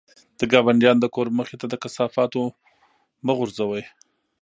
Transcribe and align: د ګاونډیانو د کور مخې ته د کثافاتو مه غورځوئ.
د 0.39 0.41
ګاونډیانو 0.51 1.01
د 1.03 1.05
کور 1.15 1.27
مخې 1.37 1.55
ته 1.61 1.65
د 1.69 1.75
کثافاتو 1.83 2.41
مه 3.25 3.33
غورځوئ. 3.37 3.83